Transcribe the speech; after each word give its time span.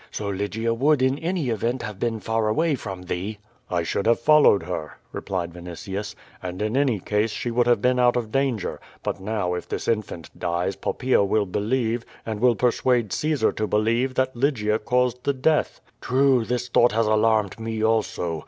So 0.09 0.29
Lygia 0.29 0.73
would 0.73 1.03
in 1.03 1.19
any 1.19 1.49
event 1.49 1.83
have 1.83 1.99
been 1.99 2.19
far 2.19 2.47
away 2.49 2.73
from 2.73 3.03
thee." 3.03 3.37
"I 3.69 3.83
should 3.83 4.07
have 4.07 4.19
followed 4.19 4.63
her," 4.63 4.97
replied 5.11 5.53
Vinitius, 5.53 6.15
"and 6.41 6.59
in 6.59 6.75
any 6.75 6.99
case 6.99 7.29
she 7.29 7.51
would 7.51 7.67
have 7.67 7.83
been 7.83 7.99
out 7.99 8.15
of 8.15 8.31
danger; 8.31 8.79
but 9.03 9.19
now 9.19 9.53
if 9.53 9.69
this 9.69 9.87
infant 9.87 10.31
dies, 10.39 10.75
Poppaea 10.75 11.23
will 11.23 11.45
believe, 11.45 12.03
and 12.25 12.39
will 12.39 12.55
persuade 12.55 13.13
Caesar 13.13 13.51
to 13.51 13.67
believe, 13.67 14.15
that 14.15 14.35
Lygia 14.35 14.79
caused 14.79 15.23
the 15.23 15.33
death." 15.33 15.79
"True; 16.01 16.45
this 16.45 16.67
thought 16.67 16.93
has 16.93 17.05
alarmed 17.05 17.59
me 17.59 17.83
also. 17.83 18.39